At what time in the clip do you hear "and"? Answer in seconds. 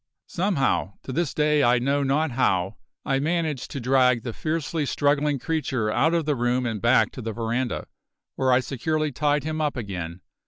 6.65-6.81